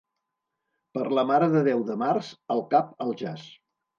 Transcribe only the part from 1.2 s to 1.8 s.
Mare de